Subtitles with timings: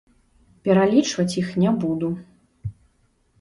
[0.67, 2.09] Пералічваць іх не буду.